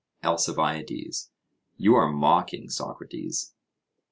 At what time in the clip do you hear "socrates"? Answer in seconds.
2.71-3.53